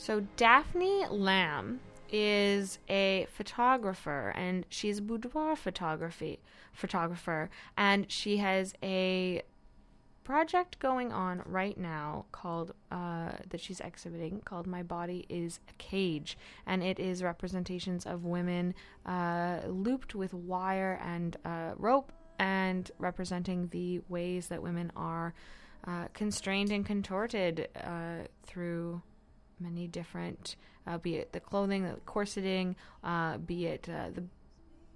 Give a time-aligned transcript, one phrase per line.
[0.00, 1.78] So Daphne Lamb
[2.10, 6.40] is a photographer and she's a boudoir photography
[6.72, 7.50] photographer.
[7.76, 9.42] And she has a
[10.24, 15.74] project going on right now called uh, that she's exhibiting called my body is a
[15.74, 16.38] cage.
[16.64, 18.74] And it is representations of women
[19.04, 25.34] uh, looped with wire and uh, rope and representing the ways that women are
[25.86, 29.02] uh, constrained and contorted uh, through
[29.60, 30.56] many different
[30.86, 32.74] uh, be it the clothing the corseting
[33.46, 34.24] be it the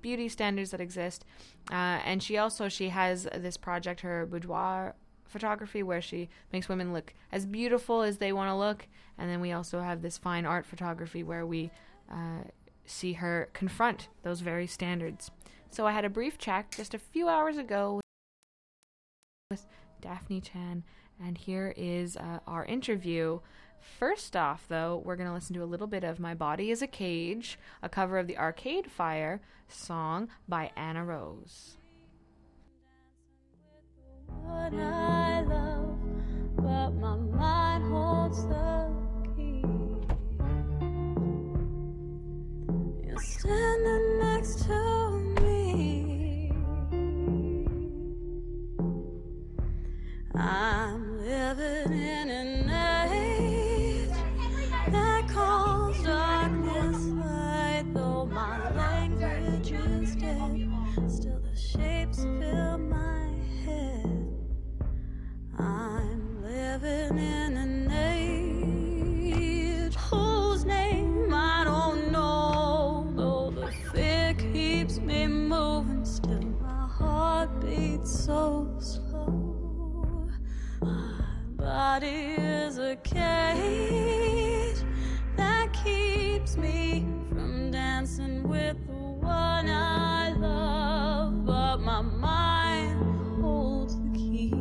[0.03, 1.25] beauty standards that exist
[1.71, 4.95] and she also she has this project her boudoir
[5.35, 8.87] photography where she makes women look as beautiful as they want to look,
[9.19, 11.73] and then we also have this fine art photography where we
[12.09, 12.45] uh,
[12.87, 15.33] see her confront those very standards.
[15.71, 18.01] So I had a brief chat just a few hours ago
[19.51, 19.67] with
[20.01, 20.85] Daphne Chan,
[21.21, 23.41] and here is uh, our interview.
[23.85, 26.83] First off, though, we're going to listen to a little bit of My Body is
[26.83, 31.77] a Cage, a cover of the Arcade Fire song by Anna Rose.
[34.27, 35.99] What I love,
[36.57, 38.24] but my mind holds
[77.75, 80.29] beats so slow.
[80.81, 81.11] My
[81.57, 84.79] body is a cage
[85.37, 94.11] that keeps me from dancing with the one I love, but my mind holds the
[94.15, 94.53] key.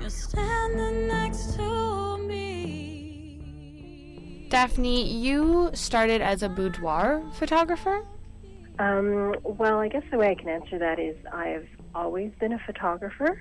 [0.00, 3.40] You're standing next to me.
[4.50, 8.04] Daphne, you started as a boudoir photographer?
[8.78, 12.58] Um, well, I guess the way I can answer that is I've always been a
[12.66, 13.38] photographer,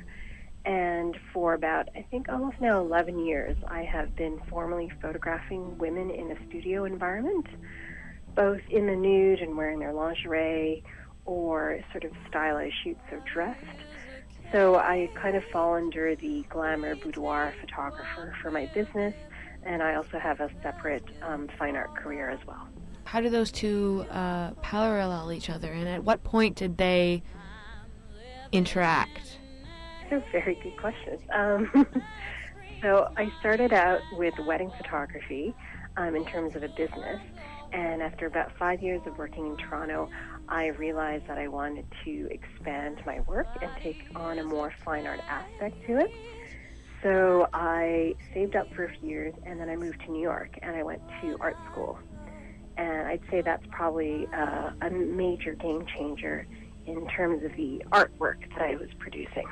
[0.63, 6.11] and for about, I think, almost now 11 years, I have been formally photographing women
[6.11, 7.47] in a studio environment,
[8.35, 10.83] both in the nude and wearing their lingerie,
[11.25, 13.59] or sort of stylized shoots of dressed.
[14.51, 19.15] So I kind of fall under the glamour boudoir photographer for my business,
[19.63, 22.67] and I also have a separate um, fine art career as well.
[23.13, 27.21] How do those two uh, parallel each other, and at what point did they
[28.51, 29.37] interact?
[30.09, 31.21] They're very good questions.
[31.31, 31.85] Um,
[32.81, 35.53] so I started out with wedding photography
[35.95, 37.21] um, in terms of a business,
[37.71, 40.09] and after about five years of working in Toronto,
[40.49, 45.05] I realized that I wanted to expand my work and take on a more fine
[45.05, 46.09] art aspect to it.
[47.03, 50.57] So I saved up for a few years, and then I moved to New York,
[50.63, 51.99] and I went to art school.
[52.77, 56.47] And I'd say that's probably uh, a major game changer
[56.85, 59.45] in terms of the artwork that I was producing.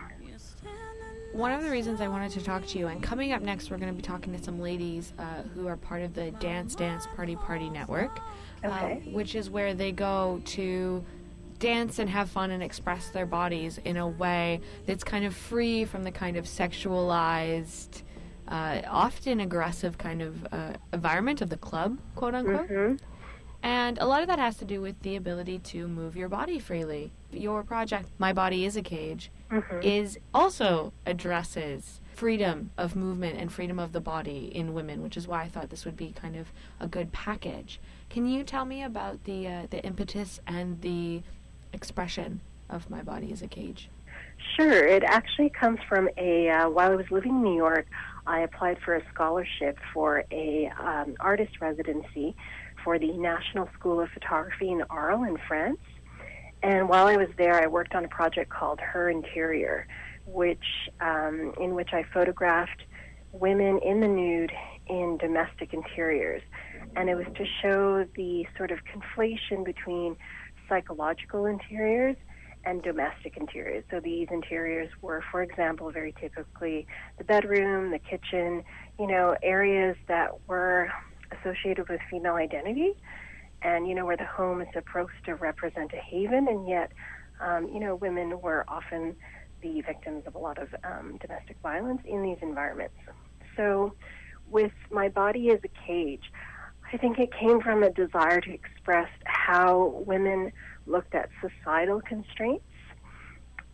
[1.34, 3.78] One of the reasons I wanted to talk to you, and coming up next, we're
[3.78, 7.08] going to be talking to some ladies uh, who are part of the Dance Dance
[7.16, 8.20] Party Party Network,
[8.66, 9.02] Okay.
[9.08, 11.02] uh, which is where they go to
[11.58, 15.86] dance and have fun and express their bodies in a way that's kind of free
[15.86, 18.02] from the kind of sexualized,
[18.50, 22.68] uh, often aggressive kind of uh, environment of the club, quote unquote.
[22.68, 22.96] hmm
[23.64, 26.58] And a lot of that has to do with the ability to move your body
[26.60, 27.12] freely.
[27.32, 29.84] Your project, My Body is a Cage, Mhm.
[29.84, 35.28] is also addresses freedom of movement and freedom of the body in women, which is
[35.28, 37.80] why I thought this would be kind of a good package.
[38.10, 41.22] Can you tell me about the uh, the impetus and the
[41.74, 43.90] expression of My Body is a Cage?
[44.56, 44.86] Sure.
[44.86, 46.50] It actually comes from a.
[46.50, 47.86] Uh, while I was living in New York,
[48.26, 52.36] I applied for a scholarship for a um, artist residency
[52.84, 55.80] for the National School of Photography in Arles, in France.
[56.64, 59.88] And while I was there, I worked on a project called Her Interior,
[60.26, 60.66] which
[61.00, 62.84] um, in which I photographed
[63.32, 64.52] women in the nude
[64.88, 66.42] in domestic interiors,
[66.96, 70.18] and it was to show the sort of conflation between
[70.68, 72.18] psychological interiors
[72.64, 73.84] and domestic interiors.
[73.90, 76.88] So these interiors were, for example, very typically
[77.18, 78.64] the bedroom, the kitchen,
[79.00, 80.90] you know, areas that were
[81.32, 82.94] associated with female identity,
[83.62, 86.92] and you know where the home is supposed to represent a haven, and yet,
[87.40, 89.16] um, you know, women were often
[89.62, 92.96] the victims of a lot of um, domestic violence in these environments.
[93.56, 93.94] so,
[94.50, 96.24] with My Body as a Cage,
[96.94, 100.52] I think it came from a desire to express how women
[100.86, 102.66] looked at societal constraints.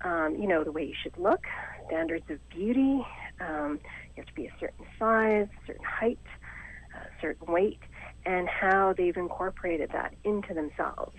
[0.01, 1.45] Um, you know, the way you should look,
[1.87, 3.05] standards of beauty,
[3.39, 3.79] um,
[4.15, 6.19] you have to be a certain size, certain height,
[6.95, 7.79] a certain weight,
[8.25, 11.17] and how they've incorporated that into themselves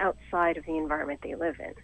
[0.00, 1.74] outside of the environment they live in.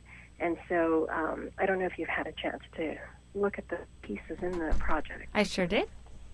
[0.40, 2.96] And so um, I don't know if you've had a chance to
[3.34, 5.28] look at the pieces in the project.
[5.32, 5.88] I sure did.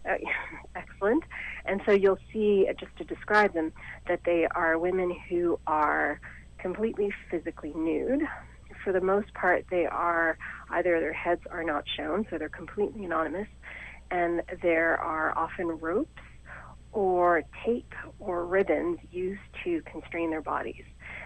[0.08, 0.14] Uh,
[0.74, 1.24] excellent.
[1.66, 3.72] And so you'll see, uh, just to describe them,
[4.08, 6.20] that they are women who are
[6.60, 8.22] completely physically nude.
[8.84, 10.38] For the most part, they are
[10.70, 13.48] either their heads are not shown, so they're completely anonymous,
[14.10, 16.22] and there are often ropes
[16.92, 20.84] or tape or ribbons used to constrain their bodies.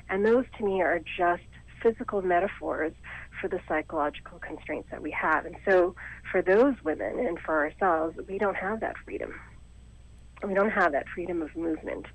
[0.08, 1.42] And those to me are just
[1.82, 2.92] physical metaphors
[3.40, 5.44] for the psychological constraints that we have.
[5.46, 5.94] And so
[6.30, 9.34] for those women and for ourselves, we don't have that freedom.
[10.46, 12.06] We don't have that freedom of movement.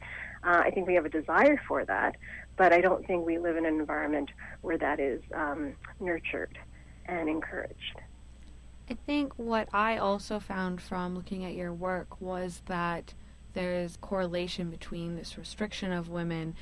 [0.43, 2.15] Uh, I think we have a desire for that,
[2.59, 6.59] but I don't think we live in an environment where that is um, nurtured
[7.05, 8.01] and encouraged.
[8.89, 13.13] I think what I also found from looking at your work was that
[13.53, 16.53] there's correlation between this restriction of women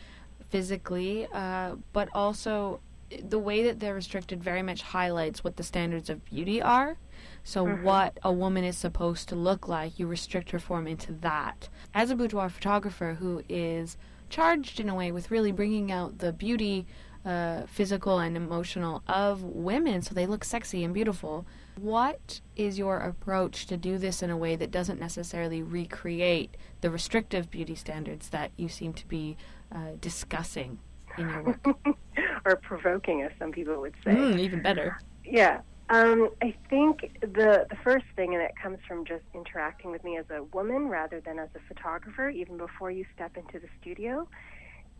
[0.49, 2.79] physically, uh, but also
[3.23, 6.97] the way that they're restricted very much highlights what the standards of beauty are.
[7.43, 7.83] So, mm-hmm.
[7.83, 11.69] what a woman is supposed to look like, you restrict her form into that.
[11.93, 13.97] As a boudoir photographer who is
[14.29, 16.85] charged in a way with really bringing out the beauty,
[17.25, 21.45] uh, physical and emotional, of women so they look sexy and beautiful,
[21.79, 26.89] what is your approach to do this in a way that doesn't necessarily recreate the
[26.89, 29.37] restrictive beauty standards that you seem to be
[29.71, 30.79] uh, discussing
[31.17, 31.65] in your work?
[32.45, 34.11] or provoking, as some people would say.
[34.11, 34.99] Mm, even better.
[35.23, 35.61] Yeah.
[35.89, 40.17] Um, I think the the first thing, and it comes from just interacting with me
[40.17, 44.27] as a woman rather than as a photographer, even before you step into the studio,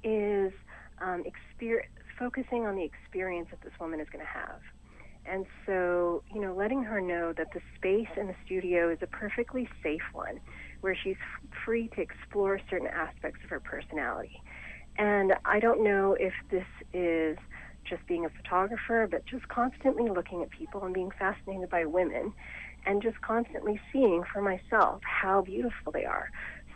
[0.04, 0.54] is
[1.02, 1.88] um, exper-
[2.18, 4.62] focusing on the experience that this woman is going to have.
[5.26, 9.08] And so, you know, letting her know that the space in the studio is a
[9.08, 10.40] perfectly safe one
[10.82, 14.42] where she's f- free to explore certain aspects of her personality.
[14.98, 17.38] And I don't know if this is
[17.90, 22.34] just being a photographer, but just constantly looking at people and being fascinated by women
[22.86, 26.30] and just constantly seeing for myself how beautiful they are.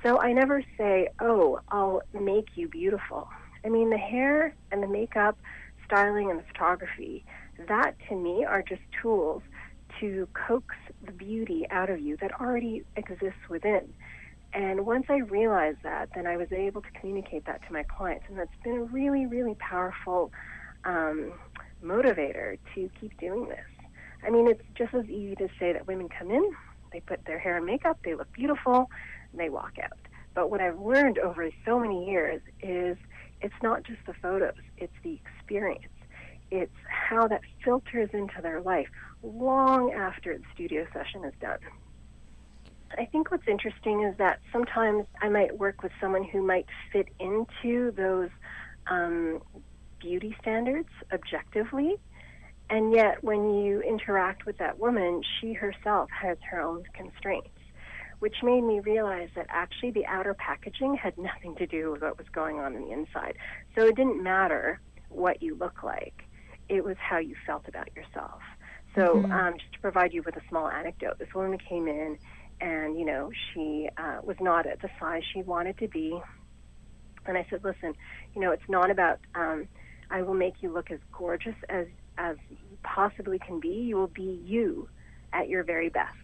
[0.04, 3.30] So I never say, oh, I'll make you beautiful.
[3.64, 5.38] I mean, the hair and the makeup,
[5.86, 7.24] styling and the photography,
[7.68, 9.44] that to me are just tools
[10.00, 10.76] to coax
[11.06, 13.94] the beauty out of you that already exists within.
[14.54, 18.26] And once I realized that, then I was able to communicate that to my clients.
[18.28, 20.32] And that's been a really, really powerful
[20.86, 21.34] um,
[21.84, 23.66] motivator to keep doing this.
[24.26, 26.52] I mean, it's just as easy to say that women come in,
[26.92, 28.90] they put their hair and makeup, they look beautiful,
[29.32, 29.98] and they walk out.
[30.34, 32.98] But what I've learned over so many years is
[33.42, 35.92] it's not just the photos, it's the experience.
[36.52, 38.88] It's how that filters into their life
[39.24, 41.60] long after the studio session is done.
[42.98, 47.08] I think what's interesting is that sometimes I might work with someone who might fit
[47.20, 48.30] into those
[48.88, 49.42] um,
[50.02, 51.98] beauty standards objectively.
[52.70, 57.50] And yet, when you interact with that woman, she herself has her own constraints,
[58.20, 62.18] which made me realize that actually the outer packaging had nothing to do with what
[62.18, 63.38] was going on in the inside.
[63.76, 64.80] So it didn't matter
[65.10, 66.24] what you look like,
[66.70, 68.42] it was how you felt about yourself.
[68.96, 69.32] So, mm-hmm.
[69.32, 72.18] um, just to provide you with a small anecdote, this woman came in
[72.62, 76.22] and you know she uh, was not at the size she wanted to be.
[77.26, 77.94] And I said, listen,
[78.34, 79.68] you know, it's not about um,
[80.12, 81.88] I will make you look as gorgeous as
[82.18, 83.70] as you possibly can be.
[83.70, 84.88] You will be you
[85.34, 86.16] at your very best.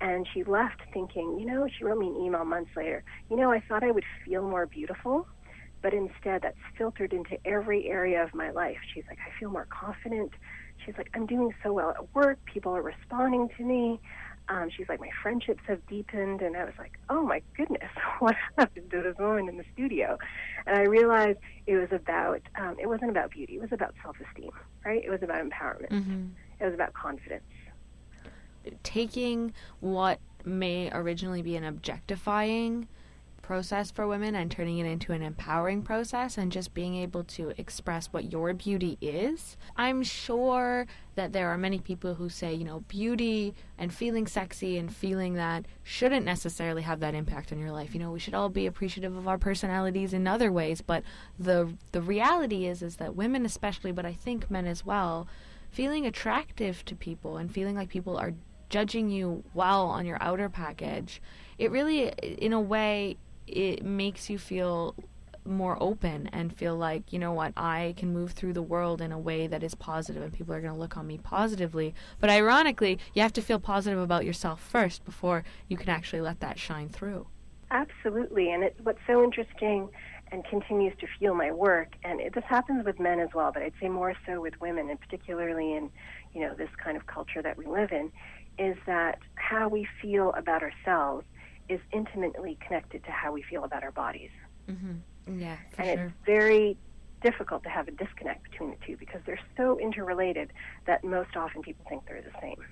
[0.00, 3.04] And she left thinking, you know, she wrote me an email months later.
[3.30, 5.26] You know, I thought I would feel more beautiful,
[5.82, 8.78] but instead that's filtered into every area of my life.
[8.92, 10.32] She's like, I feel more confident.
[10.84, 12.38] She's like, I'm doing so well at work.
[12.44, 14.00] People are responding to me
[14.48, 16.40] um, she's like, my friendships have deepened.
[16.42, 20.18] And I was like, oh my goodness, what happened to this woman in the studio?
[20.66, 24.16] And I realized it was about, um, it wasn't about beauty, it was about self
[24.20, 24.50] esteem,
[24.84, 25.02] right?
[25.04, 26.26] It was about empowerment, mm-hmm.
[26.60, 27.44] it was about confidence.
[28.82, 32.88] Taking what may originally be an objectifying
[33.46, 37.52] process for women and turning it into an empowering process and just being able to
[37.56, 39.56] express what your beauty is.
[39.76, 44.76] I'm sure that there are many people who say, you know, beauty and feeling sexy
[44.76, 47.94] and feeling that shouldn't necessarily have that impact on your life.
[47.94, 51.04] You know, we should all be appreciative of our personalities in other ways, but
[51.38, 55.28] the the reality is is that women especially, but I think men as well,
[55.70, 58.34] feeling attractive to people and feeling like people are
[58.68, 61.22] judging you well on your outer package,
[61.58, 64.94] it really, in a way, it makes you feel
[65.44, 69.12] more open and feel like, you know what, I can move through the world in
[69.12, 71.94] a way that is positive and people are going to look on me positively.
[72.20, 76.40] But ironically, you have to feel positive about yourself first before you can actually let
[76.40, 77.28] that shine through.
[77.70, 78.52] Absolutely.
[78.52, 79.88] And it, what's so interesting
[80.32, 83.62] and continues to fuel my work, and it, this happens with men as well, but
[83.62, 85.88] I'd say more so with women, and particularly in,
[86.34, 88.10] you know, this kind of culture that we live in,
[88.58, 91.24] is that how we feel about ourselves
[91.68, 94.30] is intimately connected to how we feel about our bodies.
[94.68, 95.40] Mm-hmm.
[95.40, 96.06] Yeah, and sure.
[96.06, 96.76] it's very
[97.22, 100.52] difficult to have a disconnect between the two because they're so interrelated
[100.86, 102.64] that most often people think they're the same.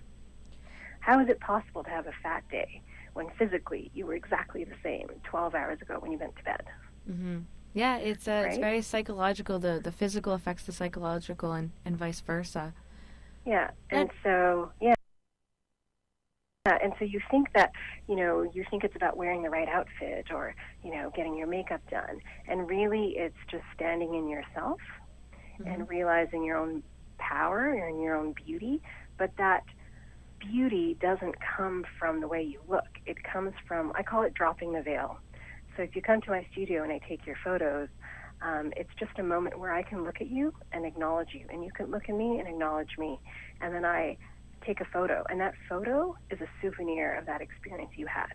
[1.00, 2.80] How is it possible to have a fat day
[3.14, 6.62] when physically you were exactly the same 12 hours ago when you went to bed?
[7.10, 7.38] Mm-hmm.
[7.74, 9.58] Yeah, it's uh, it's very psychological.
[9.58, 12.72] The the physical affects the psychological, and, and vice versa.
[13.44, 14.94] Yeah, and so yeah.
[16.66, 17.72] Yeah, and so you think that,
[18.08, 21.46] you know, you think it's about wearing the right outfit or, you know, getting your
[21.46, 22.20] makeup done.
[22.48, 24.78] And really it's just standing in yourself
[25.66, 26.82] and realizing your own
[27.18, 28.80] power and your own beauty.
[29.18, 29.64] But that
[30.38, 32.88] beauty doesn't come from the way you look.
[33.04, 35.18] It comes from, I call it dropping the veil.
[35.76, 37.88] So if you come to my studio and I take your photos,
[38.40, 41.62] um, it's just a moment where I can look at you and acknowledge you, and
[41.62, 43.20] you can look at me and acknowledge me,
[43.60, 44.16] and then I
[44.64, 48.32] take a photo, and that photo is a souvenir of that experience you had.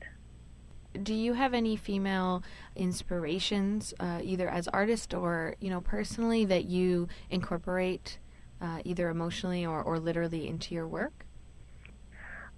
[1.04, 2.44] Do you have any female
[2.76, 8.18] inspirations, uh, either as artist or you know personally, that you incorporate
[8.62, 11.26] uh, either emotionally or, or literally into your work?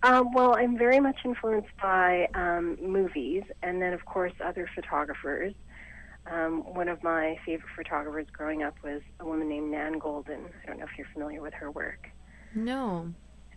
[0.04, 5.54] Um, well, I'm very much influenced by um, movies, and then of course other photographers.
[6.26, 10.46] Um, one of my favorite photographers growing up was a woman named Nan Goldin.
[10.64, 12.10] I don't know if you're familiar with her work.
[12.56, 13.14] No.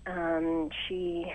[0.06, 1.32] Um, she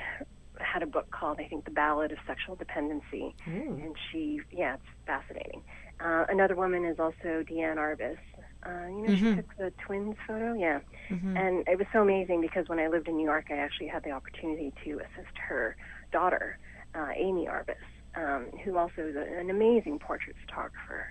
[0.59, 3.79] had a book called, I think, The Ballad of Sexual Dependency, Ooh.
[3.81, 5.61] and she, yeah, it's fascinating.
[5.99, 8.17] Uh, another woman is also Diane Arbus.
[8.65, 9.35] Uh, you know, she Mhm.
[9.38, 10.79] took the twins photo, yeah.
[11.09, 11.38] Mhm.
[11.38, 14.03] And it was so amazing because when I lived in New York, I actually had
[14.03, 15.75] the opportunity to assist her
[16.11, 16.57] daughter,
[16.93, 17.75] uh, Amy Arbus,
[18.15, 21.07] um, who also is a, an amazing portrait photographer.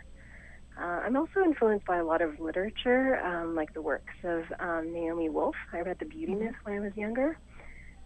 [0.78, 4.92] Uh, I'm also influenced by a lot of literature, um, like the works of um,
[4.92, 5.56] Naomi Wolf.
[5.72, 7.36] I read The Beauty Myth when I was younger,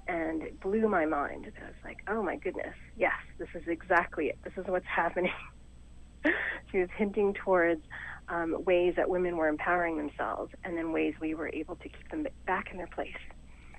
[0.09, 1.47] and it blew my mind.
[1.61, 4.39] I was like, oh my goodness, yes, this is exactly it.
[4.45, 5.33] This is what's happening.
[6.71, 7.83] she was hinting towards
[8.29, 12.09] um, ways that women were empowering themselves, and then ways we were able to keep
[12.11, 13.11] them back in their place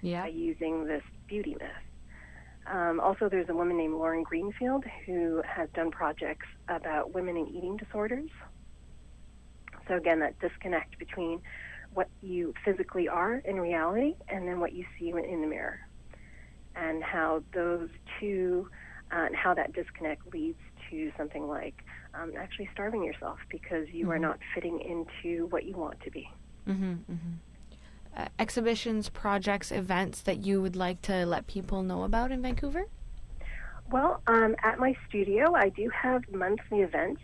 [0.01, 0.23] Yeah.
[0.23, 1.69] by using this beauty myth.
[2.71, 7.47] Um, also, there's a woman named Lauren Greenfield who has done projects about women and
[7.49, 8.29] eating disorders.
[9.87, 11.41] So, again, that disconnect between
[11.93, 15.79] what you physically are in reality and then what you see in the mirror,
[16.75, 17.89] and how those
[18.19, 18.69] two,
[19.11, 24.09] uh, and how that disconnect leads to something like um, actually starving yourself because you
[24.11, 24.21] are Mhm.
[24.21, 26.29] not fitting into what you want to be.
[26.67, 27.33] Mm-hmm, mm-hmm.
[28.15, 32.85] Uh, exhibitions, projects, events that you would like to let people know about in Vancouver?
[33.91, 37.21] Well, um, at my studio, I do have monthly events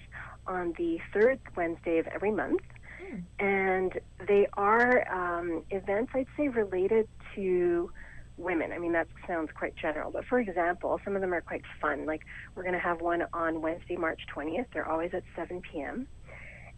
[0.47, 2.61] on the third Wednesday of every month.
[3.39, 7.91] And they are um, events, I'd say, related to
[8.39, 8.71] women.
[8.71, 10.11] I mean, that sounds quite general.
[10.11, 12.05] But for example, some of them are quite fun.
[12.05, 12.21] Like,
[12.55, 14.65] we're going to have one on Wednesday, March 20th.
[14.73, 16.07] They're always at 7 p.m.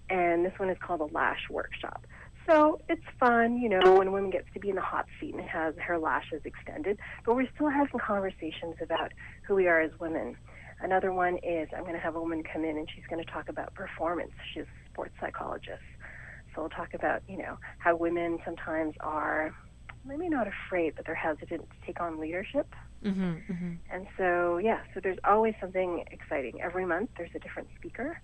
[0.09, 2.05] And this one is called a Lash Workshop.
[2.47, 5.35] So it's fun, you know, when a woman gets to be in the hot seat
[5.35, 9.11] and has her lashes extended, but we're still having conversations about
[9.47, 10.35] who we are as women.
[10.81, 13.31] Another one is I'm going to have a woman come in and she's going to
[13.31, 14.31] talk about performance.
[14.53, 15.83] She's a sports psychologist.
[16.53, 19.53] So we'll talk about, you know, how women sometimes are
[20.05, 22.67] maybe not afraid, but they're hesitant to take on leadership.
[23.03, 23.73] Mm-hmm, mm-hmm.
[23.91, 26.61] And so, yeah, so there's always something exciting.
[26.61, 28.19] Every month there's a different speaker,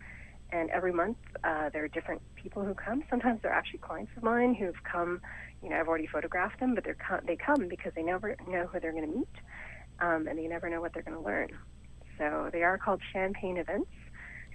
[0.51, 3.03] and every month uh, there are different people who come.
[3.09, 5.21] Sometimes they're actually clients of mine who've come.
[5.63, 8.67] You know, I've already photographed them, but they're co- they come because they never know
[8.67, 9.35] who they're going to meet,
[9.99, 11.49] um, and they never know what they're going to learn.
[12.17, 13.89] So they are called champagne events.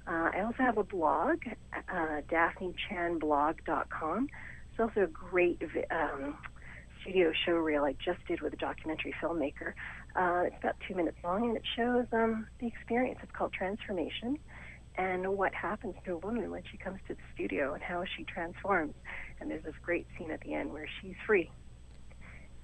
[0.08, 1.40] Uh, I also have a blog,
[1.74, 4.30] uh, daphnechanblog.com.
[4.72, 6.38] It's also a great um,
[7.16, 9.72] studio show reel I just did with a documentary filmmaker.
[10.18, 13.20] Uh, it's about two minutes long, and it shows um, the experience.
[13.24, 14.38] It's called Transformation,
[14.98, 18.26] and what happens to a woman when she comes to the studio and how she
[18.26, 18.96] transforms.
[19.40, 21.50] And there's this great scene at the end where she's free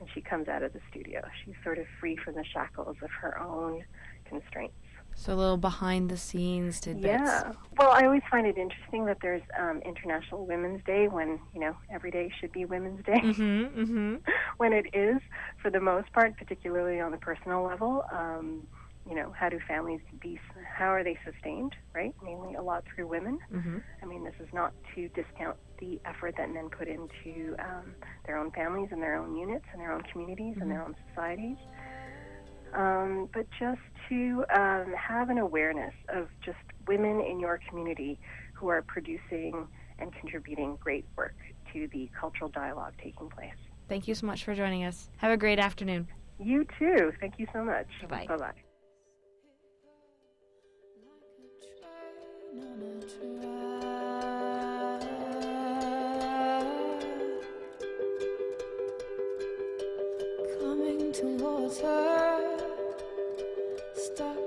[0.02, 1.22] and she comes out of the studio.
[1.46, 3.86] She's sort of free from the shackles of her own
[4.26, 4.74] constraints.
[5.16, 7.06] So a little behind the scenes tidbits.
[7.06, 7.54] Yeah.
[7.78, 11.76] Well, I always find it interesting that there's um, International Women's Day when, you know,
[11.92, 13.22] every day should be Women's Day.
[13.24, 13.82] Mm-hmm.
[13.82, 14.16] Mm-hmm.
[14.58, 15.18] when it is,
[15.62, 18.68] for the most part, particularly on the personal level, um,
[19.10, 20.40] you know, how do families be,
[20.78, 22.14] how are they sustained, right?
[22.24, 23.40] Mainly a lot through women.
[23.54, 23.78] Mm-hmm.
[24.02, 27.94] I mean, this is not to discount the effort that men put into um,
[28.26, 31.58] their own families and their own units and their own communities and their own societies.
[32.74, 38.18] Um, but just to um, have an awareness of just women in your community
[38.54, 39.68] who are producing
[40.00, 41.36] and contributing great work
[41.74, 43.54] to the cultural dialogue taking place.
[43.88, 45.10] Thank you so much for joining us.
[45.18, 46.08] Have a great afternoon.
[46.40, 47.12] You too.
[47.20, 47.88] Thank you so much.
[48.10, 48.26] Bye-bye.
[48.28, 48.54] Bye bye.
[60.60, 62.11] Coming towards her,
[64.02, 64.41] stuck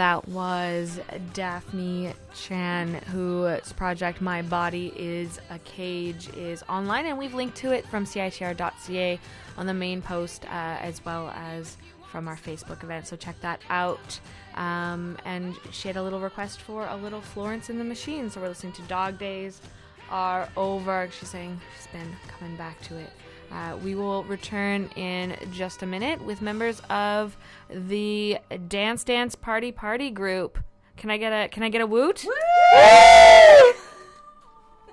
[0.00, 0.98] that was
[1.34, 7.72] Daphne Chan, whose project My Body is a Cage is online, and we've linked to
[7.72, 9.20] it from CITR.ca
[9.58, 11.76] on the main post uh, as well as
[12.10, 13.08] from our Facebook event.
[13.08, 14.18] So check that out.
[14.54, 18.30] Um, and she had a little request for a little Florence and the Machine.
[18.30, 19.60] So we're listening to Dog Days
[20.08, 21.10] Are Over.
[21.12, 23.10] She's saying she's been coming back to it.
[23.52, 27.36] Uh, we will return in just a minute with members of
[27.68, 30.58] the Dance Dance Party Party group.
[30.96, 32.24] Can I get a Can I get a woot?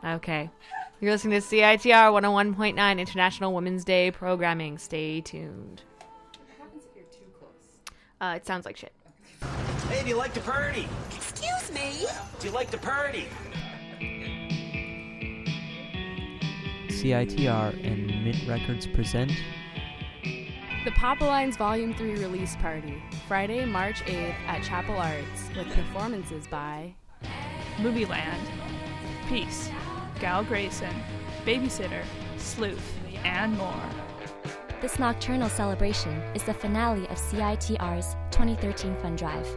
[0.03, 0.49] Okay.
[0.99, 4.77] You're listening to CITR 101.9 International Women's Day programming.
[4.77, 5.83] Stay tuned.
[6.37, 7.51] What happens if you're too close?
[8.19, 8.93] Uh, it sounds like shit.
[9.89, 10.87] Hey, do you like to party?
[11.15, 12.07] Excuse me?
[12.39, 13.27] Do you like to party?
[16.97, 19.31] CITR and Mint Records present
[20.83, 26.47] The Pop Alliance Volume 3 release party, Friday, March 8th at Chapel Arts, with performances
[26.47, 26.91] by
[27.77, 28.41] Movieland,
[29.29, 29.69] Peace,
[30.19, 30.95] Gal Grayson,
[31.45, 32.03] Babysitter,
[32.37, 33.89] Sleuth, and more.
[34.81, 39.47] This nocturnal celebration is the finale of CITR's 2013 Fund Drive,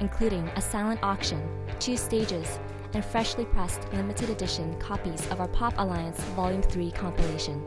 [0.00, 1.40] including a silent auction,
[1.78, 2.60] two stages,
[2.94, 7.64] and freshly pressed limited edition copies of our Pop Alliance Volume 3 compilation.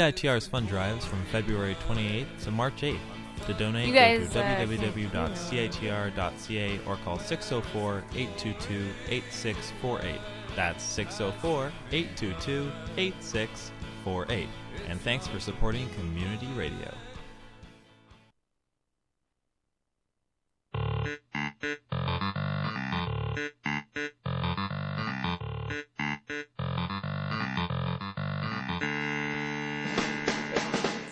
[0.00, 2.98] CITR's fund drives from February 28th to March 8th.
[3.46, 6.00] To donate, You guys, go to uh, www.citr.ca
[6.86, 10.20] or call 604 822 8648.
[10.54, 14.48] That's 604 822 8648.
[14.88, 16.92] And thanks for supporting community radio.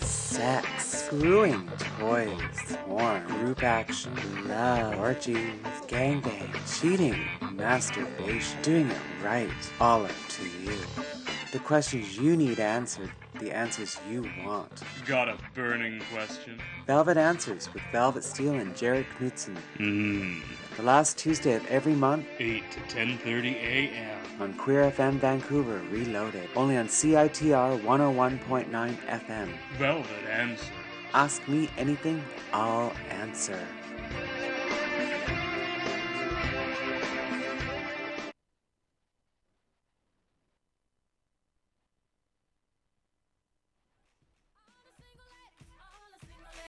[0.00, 4.14] Sex, screwing, toys, porn, group action,
[4.48, 5.37] love, orgies,
[5.87, 9.50] gangbang, cheating, masturbation, doing it right,
[9.81, 10.76] all up to you.
[11.50, 14.82] The questions you need answered, the answers you want.
[15.06, 16.61] Got a burning question?
[16.87, 19.56] Velvet Answers with Velvet Steel and Jared Knudsen.
[19.78, 20.42] Mmm.
[20.76, 24.18] The last Tuesday of every month 8 to 10.30 a.m.
[24.40, 26.50] on Queer FM Vancouver Reloaded.
[26.54, 29.48] Only on CITR 101.9 FM.
[29.78, 30.72] Velvet answer.
[31.14, 33.58] Ask me anything, I'll answer.